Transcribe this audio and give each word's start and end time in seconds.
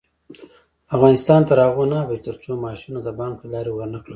افغانستان 0.95 1.41
تر 1.49 1.57
هغو 1.65 1.83
نه 1.91 1.97
ابادیږي، 2.03 2.23
ترڅو 2.27 2.51
معاشونه 2.63 2.99
د 3.03 3.09
بانک 3.19 3.35
له 3.41 3.49
لارې 3.53 3.71
ورنکړل 3.73 4.01
شي. 4.07 4.09